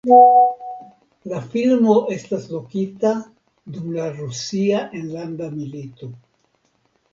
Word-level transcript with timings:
La 1.33 1.41
filmo 1.51 1.97
estas 2.15 2.47
lokita 2.55 3.13
dum 3.77 3.93
la 3.99 4.09
Rusia 4.17 4.83
enlanda 5.05 5.53
milito. 5.61 6.13